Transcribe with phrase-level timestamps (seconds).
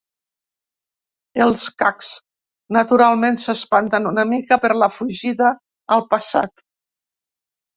[1.45, 2.07] Els Qax,
[2.79, 5.53] naturalment, s'espanten una mica per la fugida
[5.99, 6.69] al passat.